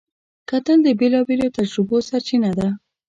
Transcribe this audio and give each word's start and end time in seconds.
کتل 0.49 0.77
د 0.83 0.87
بېلابېلو 0.99 1.47
تجربو 1.57 1.97
سرچینه 2.09 2.51
ده 2.59 2.67